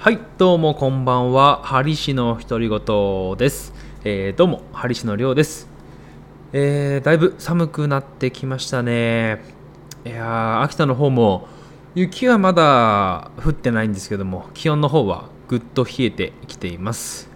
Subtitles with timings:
[0.00, 1.60] はいどうもこんばんは。
[1.62, 5.68] ハリシの独り言です、えーどうもハリシのりょうです、
[6.54, 9.42] えーだいぶ寒くなってきましたね。
[10.06, 11.48] いやー秋田の方も
[11.94, 17.28] 雪はまだ降ってないんですけども気温の方はぐっと冷えてきています。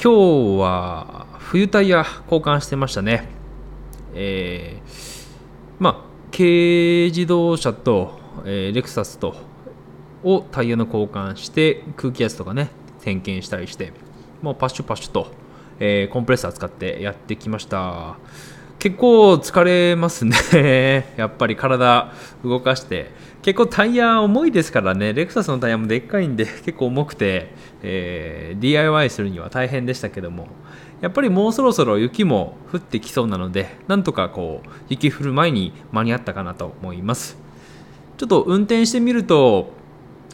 [0.00, 3.28] 今日は冬タイヤ交換してましたね。
[4.14, 5.26] えー
[5.80, 9.34] まあ軽自動車と、えーレクサスと
[10.24, 12.70] をタイヤの交換して空気圧とかね
[13.02, 13.92] 点検したりして
[14.42, 15.28] もうパッシュパッシュと、
[15.78, 18.16] えーコンプレッサー使ってやってきました。
[18.78, 21.06] 結構疲れますね。
[21.16, 22.12] やっぱり体
[22.44, 23.10] 動かして。
[23.40, 25.14] 結構タイヤ重いですからね。
[25.14, 30.48] レクサスのタイヤもでっかいんで結構重くて、えー DIY するには大変でしたけども。
[31.00, 37.38] やっぱりもうそろそろ雪も降ってきそうなのでなんとかこう雪降る前に間に合ったかなと思います。
[38.16, 39.72] ちょっと運転してみると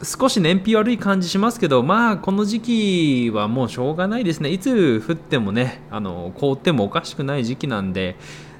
[0.03, 4.49] 少し燃費悪い感じしますけどまあこの時期はもうしょうがないですね。
[4.49, 8.15] いつ降ってもねあの凍ってもおかしくない時期なんで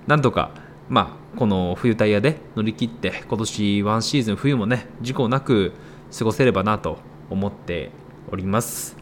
[0.06, 0.52] なんとか
[0.88, 5.74] まあこの冬タイヤで乗り切って今年ワンシーズン冬もね事故なく
[6.16, 7.00] 過ごせればなと
[7.30, 7.90] 思って
[8.32, 8.96] おります。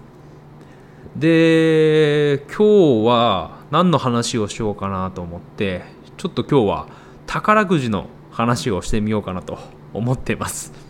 [1.16, 5.84] で今日は何の話をしようかなと思って
[6.18, 6.88] ちょっと今日は
[7.26, 9.58] 宝くじの話をしてみようかなと
[9.94, 10.89] 思ってます。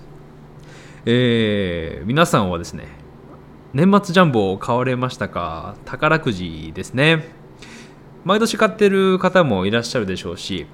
[1.06, 2.88] えー皆さんはですね
[3.74, 5.76] 年末ジャンボを買われましたか？
[5.86, 7.24] 宝くじですね。
[8.26, 10.66] 毎年買ってる方もいらっしゃるでしょうし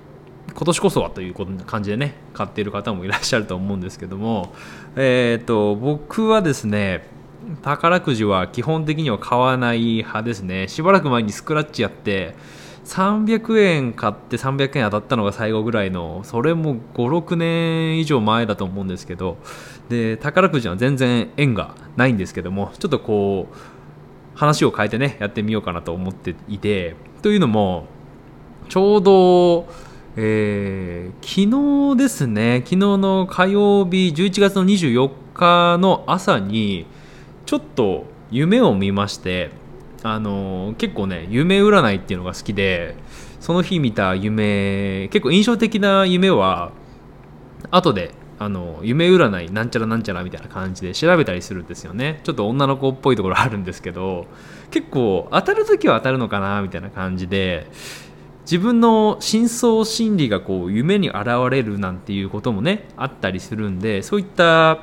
[0.50, 1.34] 今年こそはという
[1.66, 4.54] 感じでね買っている方もいらっしゃると思うんですけども
[4.96, 7.08] えっ、と僕はですね
[7.62, 10.68] 宝くじは基本的には買わない派ですね。
[10.68, 12.36] しばらく前にスクラッチやって
[12.86, 19.38] 300円買って300円当たったのが最後ぐらいのそれも56年以上前だと思うんですけど
[19.90, 23.56] で宝くじは全然縁がないんですけどもちょっとこう
[24.36, 27.86] 話を変えてねやってみようかなと思っていてというのも
[28.70, 29.68] ちょうど、
[30.16, 36.86] えー昨日ですね昨日の火曜日11月の24日の朝に
[37.46, 39.52] ちょっと夢を見まして
[40.04, 42.96] あの結構ね夢占いっていうのが好きで
[43.40, 46.72] その日見た夢結構印象的な夢は
[47.72, 52.20] 後であの夢占いなんちゃらなんちゃらみたいな感じで調べたりするんですよね。
[52.24, 54.28] ちょっと女の子っぽいところあるんですけど
[54.72, 57.68] 結構当たる時は当たるのかなみたいな感じで
[58.42, 64.80] 自分の深層心理がこう夢に現れるなんていうこともねあったりするんでそういった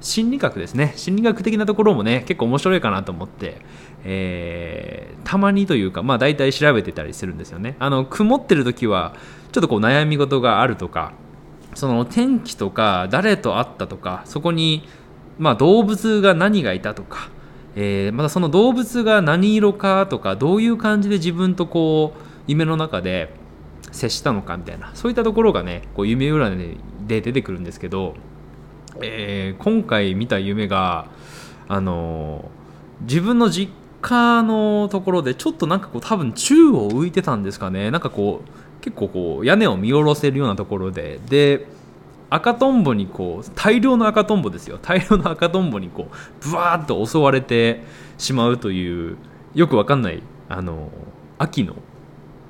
[0.00, 0.92] 心理学ですね。
[0.96, 3.60] 心理学的なところもね結構面白いかなと思って、
[4.04, 7.76] えーたまにというかまあ大体調べてたりするんですよね。
[7.78, 9.14] あの曇ってる時は
[9.52, 11.12] ちょっとこう悩み事があるとか
[11.78, 14.82] その天気とか誰と会ったとかそこに、
[15.38, 17.30] まあ、動物が何がいたとか、
[17.76, 23.32] えーまたその動物が何色かとかどういう感じで自分とこう夢の中で
[23.92, 28.14] 接したのかみたいなそういったところがねこう夢占いで出てくるんですけど、
[29.00, 31.06] えー今回見た夢が
[31.68, 33.72] あのー自分の実
[34.02, 37.92] 家のところでちょっとなんかこう多分宙を浮いてたんですかね。
[37.92, 38.50] なんかこう
[38.80, 41.66] 結構こう屋根を見下ろせるようなところでで
[42.30, 44.78] 赤とんぼにこう大量の赤とんぼですよ。
[44.80, 47.82] 大量の赤とんぼにこうブワーッと襲われて
[48.18, 49.16] しまうという
[49.54, 50.90] よくわかんないあの
[51.38, 51.74] 秋の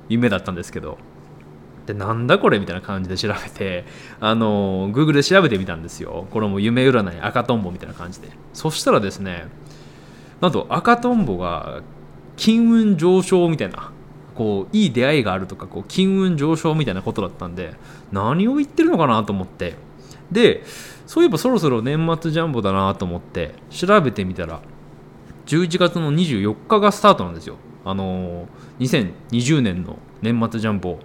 [0.09, 0.97] 夢だったんですけど。
[1.85, 3.83] でなんだこれみたいな感じで調べて
[4.19, 6.27] あの Google で調べてみたんですよ。
[6.29, 8.29] これも夢占い赤とんぼみたいな感じで。
[8.53, 9.47] そしたらですね
[10.39, 11.81] なんと赤とんぼが
[12.35, 13.91] 金運上昇みたいな
[14.39, 17.73] こういい出会いがあるとかこう金運上昇みたいなことだったんで
[18.13, 19.75] 何を言ってるのかなと思って。
[20.31, 20.63] で
[21.07, 24.61] そういえばそろそろ年末ジャンボだなと思って調べてみたら
[25.47, 27.57] 11月の24日がスタートなんですよ。
[27.83, 30.99] あのー2020年の年末ジャンボ。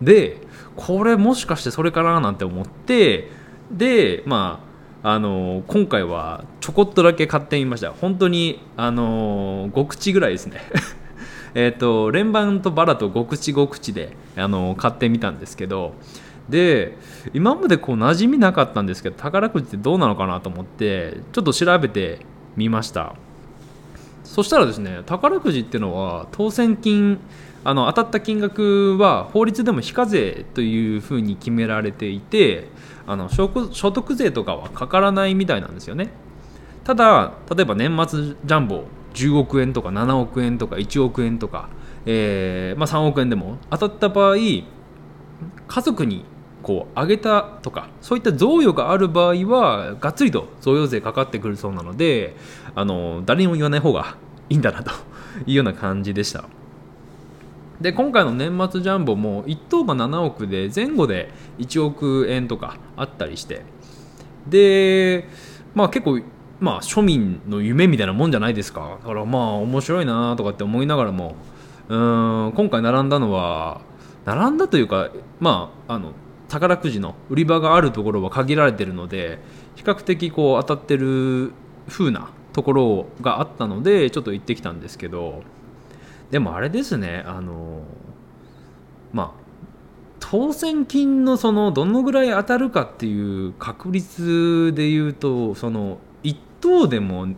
[0.00, 0.38] で
[0.76, 3.28] これもしかしてそれかななんて思って
[3.70, 4.64] でま
[5.02, 7.92] ああのー今回はちょこっとだけ買ってみました。
[7.92, 10.62] 本当にあのー5口ぐらいですね。
[11.54, 15.94] えっと連番とバラと5口5口で、あの買ってみたんですけど
[16.48, 16.96] で
[17.34, 22.24] 今までこう馴染みなかったんですけど宝くじってどうなのかなと思ってちょっと調べて
[22.56, 23.14] みました。
[24.24, 27.18] そしたらですね宝くじっていうのは当選金
[27.64, 32.68] あの当たった金額は法律でも非課税というふうに決められていて
[33.06, 36.10] あの所所得税とかはかからないみたいなんですよね。
[36.84, 38.84] ただ例えば年末ジャンボ
[39.14, 41.68] 10億円とか7億円とか1億円とか、
[42.06, 44.66] えーまあ、3億円でも当たった場合家
[45.82, 46.24] 族に
[46.62, 52.36] こう上げたとかそういった贈与がある場合はがっつりと贈与税かかってくるそうなので
[52.74, 54.16] あの誰にも言わない方が
[54.48, 54.92] いいんだなと
[55.46, 56.44] いうような感じでした。
[57.80, 63.64] で今回の年末ジャンボも1等が7億で前後で1億円とかあったりして
[64.46, 65.28] で
[65.74, 66.20] まあ結構
[66.62, 68.98] まあ庶民の夢みたいなもんじゃないですか。
[69.02, 71.34] だからまあ面白いなとかって思いながらも。
[71.88, 73.80] うん今回並んだのは
[74.24, 75.10] 並んだというか
[75.40, 76.12] まああの
[76.48, 79.40] 宝くじの売り場があるところは限られてるので
[79.74, 81.52] 比較的こう当たってる
[81.88, 85.42] 風なところがあったのでちょっと行ってきたんですけど。
[86.30, 87.82] でもあれですねあの
[89.12, 89.42] まあ
[90.18, 95.98] 当選金のそのどのぐらい当たるかっていう確率でいうとその
[96.62, 97.28] 等でも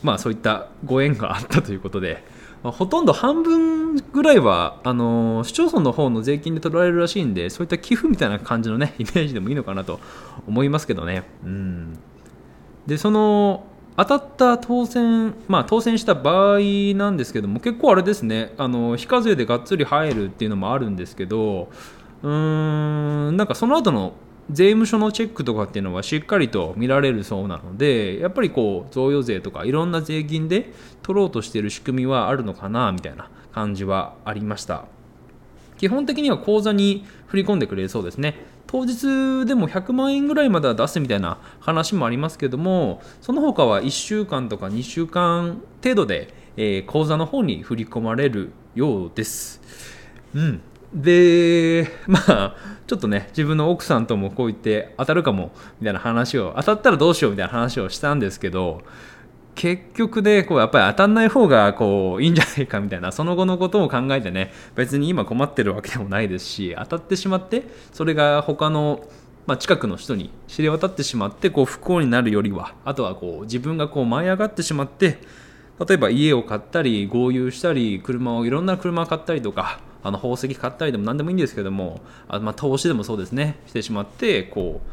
[0.01, 2.23] ー、まあそういったご縁があったということで、
[2.63, 9.99] まあ、ほとんど半分ぐらいはあの、市町村の方の税金で取られるらしいんでそういった寄付みたいな感じのね イメージでもいいのかなと
[10.47, 11.23] 思いますけどね。
[11.43, 11.97] うん。
[12.85, 13.65] でその
[13.97, 16.59] 当たった当選、まあ、当選した場合
[16.95, 18.53] なんですけども結構あれですね。
[18.57, 21.69] あの非課税でがっつり入るっていうのもあるんですけど
[22.23, 24.13] うーんなんかその後の
[24.51, 30.71] 税務署のチェックとかっていうのはしっかりと見られるそうなのでやっぱりこう贈与税とかいろんな税金で
[31.01, 33.29] 取ろうとしてる仕組みはあるのかなみたいな。
[33.57, 34.85] 感じはありました。
[35.79, 38.35] 基本的には口座に振り込んでくれるそうですね。
[38.67, 49.61] 当日でも100万円ぐらいまでは出すみたいな話もありますけどもその他は1週間とか2週間程度で、えー、口座の方に振り込まれるようです。
[50.35, 50.61] うん、
[50.93, 52.55] で まあ
[52.85, 58.83] ちょっとね自分の奥さんともこう言って当たるかもみたいな話を当たったらどうしようみたいな話をしたんですけど
[59.57, 69.03] 結局でこうやっぱり当たんない方がこういいんじゃないかみたいな その後のことを考えてね別に今困ってるわけでもないですし当たってしまってそれが他の
[69.47, 75.19] まあ、近くの人に知れ渡ってしまってこう不幸になるよりはあとはこう自分がこう舞い上がってしまって
[75.87, 84.89] 例えば家を買ったり豪遊したり車をいろんな車を買ったりとかあの宝石買ったりでも何でもいいんですけどもあ、まあ、投資でもそうですねしてしまってこう、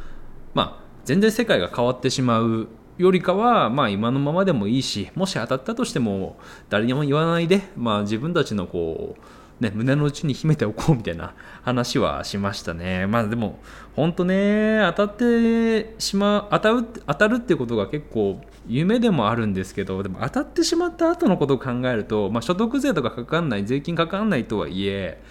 [0.55, 6.37] まあ、全然世界が変わってしまうよりかは、まあ、今のままでもいいしもし当たったとしても
[6.69, 9.17] 誰にも言わないで、まあ、自分たちのこ
[9.61, 13.07] う、ね、胸の内に秘めておこうみたいな話はしましたね。
[13.07, 13.59] まあでも
[13.97, 25.23] 本当ね当たってしまう当たる当たるってことが結構夢でもあるんですけどでも当たってしまった後のことを考えると、まあ、所得税とかかかんない税金かかんないとはいえ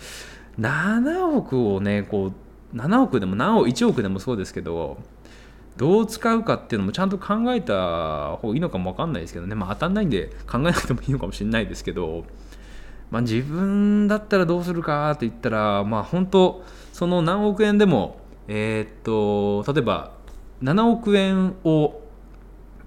[0.60, 4.98] 7億をねこう7億でも何億1億でもそうですけど
[5.78, 12.26] どう使うかっていうのもちゃんと考えた方がいいのかも分かんないですけどね、まあ、当たんないんで考えなくてもいいのかもしれないですけど、
[13.10, 18.18] まあ、自分だったらどうするかって言ったら、まあ、本当その何億円でも、
[18.48, 20.12] えー、っと例えば
[20.62, 22.02] 7億円を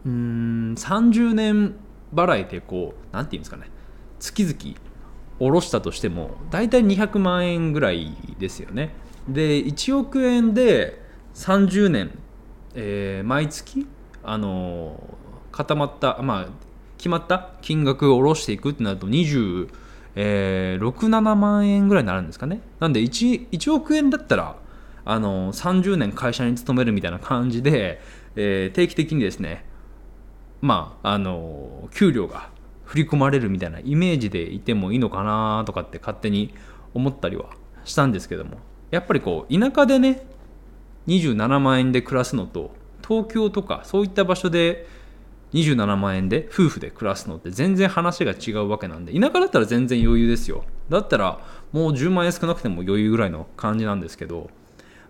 [0.05, 1.75] うん30年
[2.15, 3.69] 払いでこう何て言うんですかね。
[4.21, 4.79] 月々
[5.38, 8.94] 下ろしたとしても大体200万円ぐらいですよね。
[9.29, 11.02] で1億円で
[11.35, 12.19] 30年
[12.76, 13.87] えー、毎月
[14.23, 15.02] あの
[15.50, 16.47] 固まったまあ
[16.99, 19.68] 決まった金額を下ろしていくってなると26、
[20.14, 22.61] えー、7万円ぐらいになるんですかね。
[22.78, 24.56] なんで 1, 1億円だったら
[25.04, 28.00] あの30年会社に勤めるみたいな感じで、
[28.37, 29.64] えー、定期的にですね
[30.61, 32.50] まああの給料が
[32.85, 36.52] 振り込まれるみたいなイメージでいてもいいのかなとかって勝手に
[36.92, 37.50] 思ったりは
[37.85, 38.59] したんですけども。
[38.90, 40.26] やっぱりこう田舎でね
[41.07, 42.75] 27万円で暮らすのと
[43.07, 44.87] 東京とかそういった場所で
[45.53, 50.65] 27万円で夫婦で暮らすのって全然話が違うわけなんで田舎だったら全然余裕ですよ。
[50.89, 51.41] だったら
[51.73, 54.51] もう10万円少なくても余裕ぐらいの感じなんですけど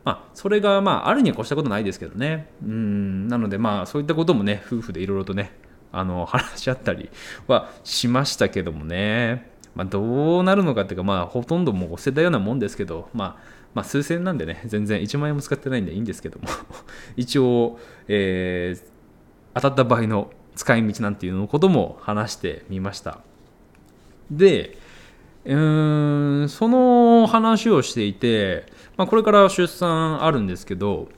[0.05, 2.49] まあそれがまああるには越したことないですけどね。
[2.63, 5.53] うんなのでまあそういったこともね夫婦でいろいろとね
[5.91, 7.09] あの話し合ったり
[7.47, 9.51] はしましたけどもね。
[9.75, 16.49] まあどうなるのかっていうかまあほとんどもう捨てたようなもんですけどまあまあ、数千なんでね、 全然1万円も使ってないんでいいんですけども。
[17.15, 17.79] 一応、
[18.09, 18.83] えー、
[19.53, 23.21] 当たった場合の使い道なんていうのことも話してみました。
[24.31, 24.79] で、
[25.45, 28.65] うーん、その話をしていて、
[28.97, 31.09] まあ、これから出産あるんですけど、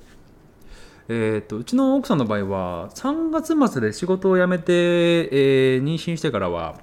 [1.07, 6.75] えーと、うちの奥さんの場合は3月末で仕事を辞めて、えー、妊娠してからは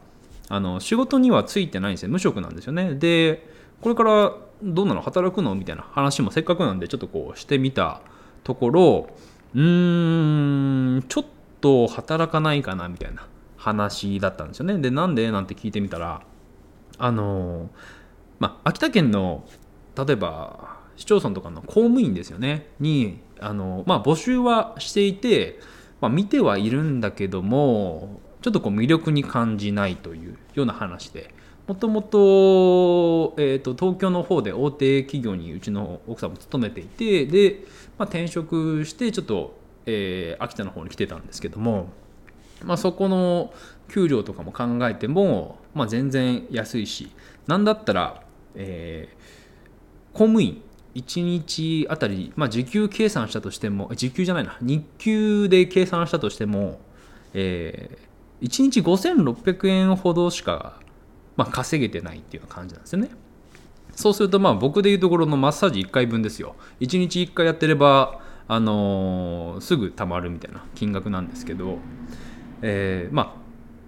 [0.47, 2.09] あの仕事にはついてないんですよ。
[2.09, 2.95] 無職なんですよね。
[2.95, 3.45] で
[3.81, 5.53] これからどうなの働くの？
[5.53, 8.01] みたいな話もせっかくなんでちょっとこうしてみた
[8.43, 9.09] ところ
[9.53, 11.25] うーんちょっ
[11.61, 14.77] と働かないかなみたいな話だったんですよね。
[14.79, 15.31] でなんで？
[15.31, 16.23] なんて聞いてみたら
[16.97, 17.69] あの
[18.39, 19.45] まあ秋田県の
[19.95, 22.69] 例えば市町村とかの公務員ですよね。
[22.79, 25.59] にあの、まあ、募集はしていて、
[26.01, 31.34] まあ、見てはいるんだけどもちょっとこう魅力に感じないというような話で。
[31.67, 37.63] もともと,、えーと、東京の方で大手企業にうちの奥さんも勤めていてで、
[37.97, 41.89] まあ、転職してちょっと、えー、秋田の方に来てたんですけども、
[42.63, 43.53] まあ、そこの
[43.89, 47.11] 給料とかも考えても、まあ、全然安いし
[47.47, 48.23] なんだったら、
[48.55, 50.61] えー、公務員
[50.93, 56.79] 1日あたり、まあ、時給計算したとしても時給じゃないな日給で計算したとしても、
[57.33, 60.79] えー、1日5600円ほどしか
[61.37, 63.09] まあ、稼げてないっていう感じなんですよね。
[63.95, 66.55] そうするとまあ僕でいうところのマッサージ1回分ですよ。
[66.81, 71.77] 1日1回やってれば、あのー、すぐ貯まるみたいな金額なんですけど、
[72.61, 73.35] えー、ま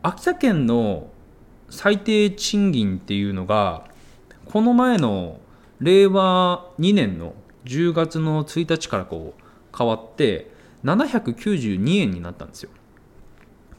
[0.02, 1.10] あ秋田県の
[1.70, 3.86] 最低賃金っていうのが
[4.46, 5.40] この前の
[5.80, 7.34] 令和2年の
[7.66, 10.52] 10月の1日からこう変わって
[10.86, 12.70] 792円になったんですよ。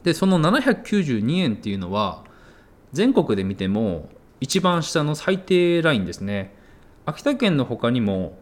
[0.03, 2.23] でその792円っていうのは
[2.91, 6.55] 全国で見ても一番下の最低ラインですね。
[7.05, 8.37] 秋田県の他にも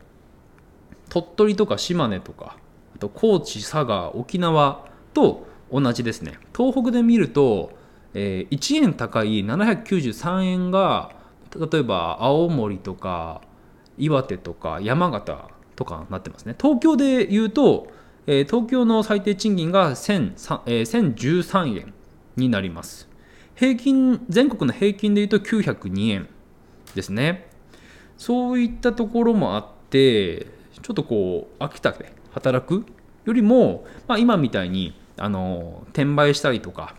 [1.09, 2.57] 鳥取とか島根とか
[2.95, 6.39] あと高知佐賀沖縄と同じですね。
[6.55, 7.71] 東北で見ると、
[8.13, 11.11] えー、1円高い793円が
[11.55, 13.41] 例えば青森とか
[13.97, 16.55] 岩手とか山形とかなってますね。
[16.59, 17.87] 東京で言うと、
[18.27, 21.93] えー、東京の最低賃金が1000、えー、1013円
[22.35, 23.06] になります。
[23.57, 26.29] 平均全国の平均でいうと902円
[26.95, 27.49] ですね。
[28.17, 30.47] そういったところもあって
[30.81, 32.85] ちょっとこう秋田で働く
[33.25, 36.95] よりも、まあ、今みたいにあの転売したりとか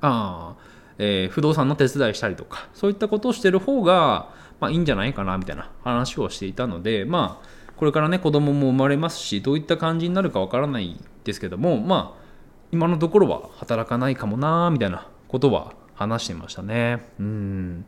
[0.00, 0.56] あ、
[0.98, 4.30] えー、不動産の手伝いしたりとかそういったことをしてる方が、
[4.60, 12.26] まあ、いいんじゃないかなみたいな話をしていたのでまあこれからね子供も生まれますしどういった感じになるかわからないですけどもまあ
[12.72, 17.00] 今のところは働かないかもなみたいなことは話してましたね。
[17.18, 17.84] うん。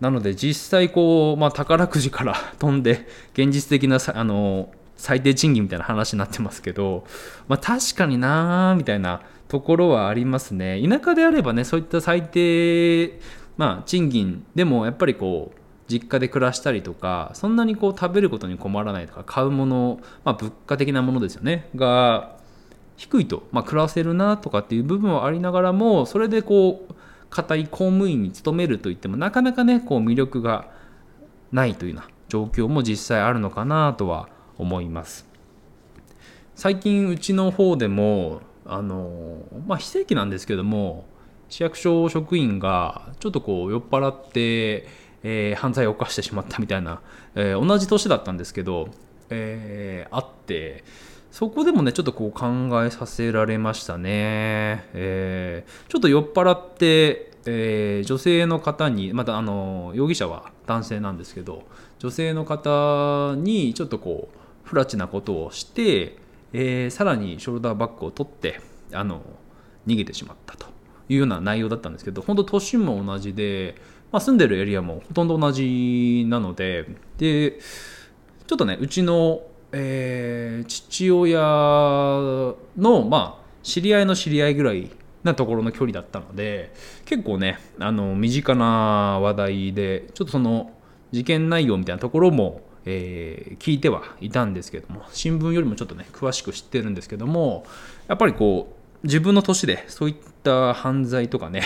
[0.00, 7.04] なので実際こう、まあ、宝くじから 飛んで現実的なあの最低賃金みたいな話になってますけど、
[7.48, 10.80] まあ、確かになーみたいなところはありますね。
[10.86, 13.18] 田舎であればねそういった最低、
[13.56, 15.58] まあ、賃金でもやっぱりこう
[15.90, 21.68] 実家で暮らしたりとかそんなにこう食べることに困らないとか買うもの、まあ、物価的なものですよね。
[21.74, 22.37] が
[22.98, 26.94] 低いと、まあ、暮らせるなとかっていう部分はありながらもそれでこう
[27.30, 30.68] 固い公務員に勤めるといってもなかなかねこう魅力が
[31.52, 34.28] ないというような状況も実際あるのかなとは
[34.58, 35.26] 思います。
[36.56, 41.04] 最近うちの方でもあのまあ非正規なんですけども
[41.48, 44.88] 市役所職員がちょっとこう酔っ払って、
[45.22, 47.00] えー、犯罪を犯してしまったみたいな、
[47.36, 48.88] えー、同じ年だったんですけど、
[49.30, 50.82] えー、あって
[51.30, 61.64] そこでもねちょっとこう考えさせられましたね、えー、ちょっと酔っ払って、えー、女性の方にまたあの容疑者は男性なんですけど
[61.98, 66.16] 女性の方にちょっとこう不埒なことをして、
[66.52, 68.60] えー、さらにショルダーバッグを取って
[68.92, 69.22] あの
[69.86, 70.66] 逃げてしまったと
[71.08, 73.76] いうような内容だったんですけど本当年も同じで、
[74.12, 76.86] まあ、住んでるエリアもほとんど同じなので
[77.18, 77.58] で
[78.46, 79.42] ちょっとねうちの
[79.72, 81.40] えー、父親
[82.76, 84.90] の、まあ、知り合いの知り合いぐらい
[85.24, 86.72] なところの距離だったので
[87.04, 90.72] 結構ねあの身近な話題でちょっとその
[91.10, 97.66] 事件内容みたいなところも、えー、聞いてはいたんですけども新聞よりもちょっとね詳しく知ってるんですけども
[98.08, 101.62] やっぱりこう自分の年でそういった犯罪とかね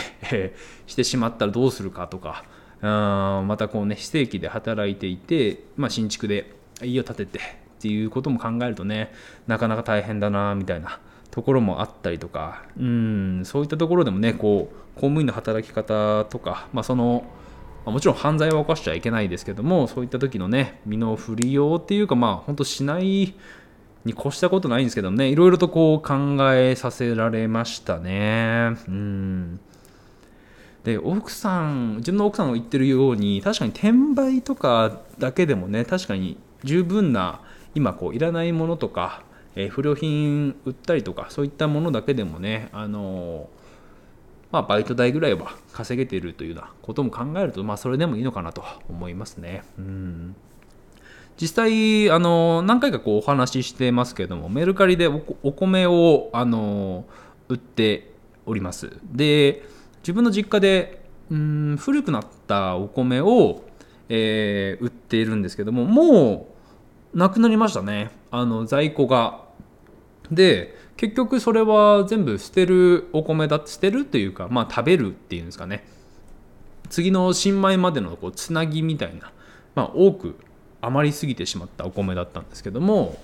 [0.86, 2.44] してしまったらどうするかとか
[2.82, 9.12] あまたこうね非正規で働いていて、まあ、新築で家を建ててっていうことも考えるとね
[9.48, 11.00] なかなか大変だなみたいな
[11.32, 17.24] ところもあったりとかうんそういったところでもねこう公務員の働き方とか、まあ、その
[17.84, 23.34] もちろん犯罪は犯しちゃいけないですけどもそういった時のね身の振りようっていうかまあ本当しない
[24.04, 28.76] に越したことないんですけどねいろいろとこう考えさせられましたね。
[28.86, 29.60] うん。
[30.84, 37.40] で奥さん自分の奥さんが言ってるように確かに転売とかだけでもね確かに十分な
[37.74, 39.22] 今こういらないものとか、
[39.54, 43.48] えー、不良品売ったりとかそういったものだけでもねあの
[44.52, 49.62] まあ、バイト代ぐらいは稼げているというようなことも考えると、まあ、それでもいいのかなと思いますね。
[49.78, 50.36] うん
[51.40, 57.06] 実際あの何回かこうお話ししてますけどもメルカリでお米をあの
[57.48, 58.12] 売って
[58.44, 59.64] おりますで
[60.02, 63.64] 自分の実家でうん古くなったお米を、
[64.10, 66.51] えー、売っているんですけどももう
[67.14, 68.10] なくなりましたね。
[68.30, 69.42] あの在庫が。
[70.30, 75.84] で結局それは全部捨てるお米だって捨てるっていうかまあ食べるっていうんですかね。
[76.88, 79.32] 次の新米までのこうつなぎみたいな、
[79.74, 80.36] まあ、多く
[80.82, 83.18] 余りすぎてしまったお米だったんですけども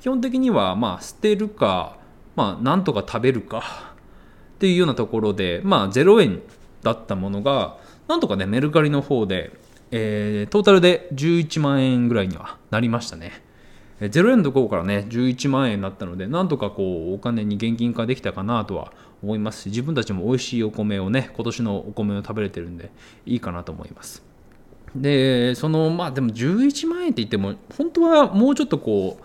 [0.00, 1.96] 基本的にはまあ捨てるか、
[2.36, 3.94] まあ、なんとか食べるか
[4.54, 6.40] っていうようなところで、まあ、0円
[6.82, 9.50] だったものがなんとかねメルカリの方で、
[9.96, 13.44] えー、トータルで11万円ぐらいにはなりましたね。
[14.00, 22.90] 0円のところからね11万円になったのでなんとかこうお金に現金化できたかなとは思いますし自分たちも美味しいお米をね今年のお米を食べれてるんで
[23.24, 24.24] いいかなと思います
[24.96, 29.24] でそのまあでも11万円って言っても本当はもうちょっとこう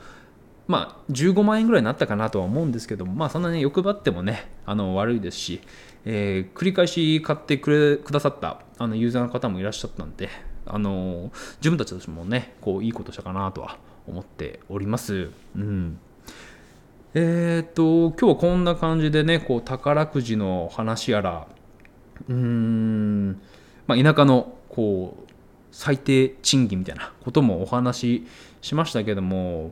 [0.72, 5.62] まあ15万円ぐらいになったかなとは思うんですけどもまあそんなに欲張ってもねあの悪いですし、
[6.06, 10.30] えー、繰り返し買ってくれくださったあのユーザーの方もいらっしゃったんで
[10.70, 15.30] あの自分たちとしてもねこういいことしたかなとは思っております。
[15.56, 16.00] うん
[17.16, 21.48] えっ、と今日はこんな感じでねこう宝くじの話やら
[22.28, 23.42] うん、
[23.88, 25.30] まあ、田舎のこう
[25.72, 28.28] 最低賃金みたいなこともお話し
[28.62, 29.72] しましたけども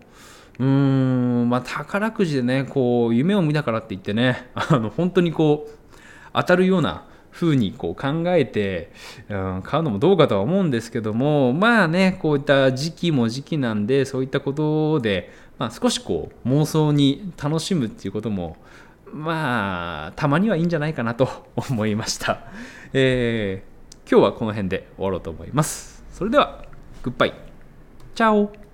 [0.59, 5.97] うんまあ宝くじでねこう夢を見たからって言ってねあの本当にこう
[6.33, 8.91] 当たるようなふうにこう考えて、
[9.29, 18.57] うん、買うのもどうかとは思うんですけどもまあねこういった時期も時期なんでそういったことで、まあ、少しこう妄想に楽しむっていうことも
[19.11, 22.41] まあたまにはいいんじゃないかなと思いました、
[22.93, 26.03] えー、今日はこの辺で終わろうと思います。
[26.11, 26.65] それでは
[27.03, 27.33] グッバイ。
[28.15, 28.66] チャオ。